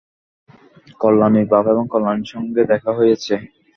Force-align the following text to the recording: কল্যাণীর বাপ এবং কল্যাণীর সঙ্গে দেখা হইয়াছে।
কল্যাণীর 1.01 1.47
বাপ 1.51 1.65
এবং 1.73 1.85
কল্যাণীর 1.93 2.31
সঙ্গে 2.33 2.61
দেখা 2.71 2.91
হইয়াছে। 2.97 3.35